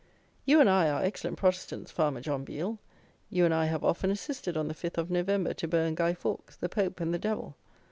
[0.47, 2.79] You and I are excellent Protestants, farmer John Biel;
[3.29, 6.55] you and I have often assisted on the 5th of November to burn Guy Fawkes,
[6.55, 7.55] the Pope and the Devil.